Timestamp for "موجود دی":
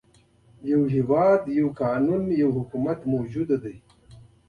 3.13-3.75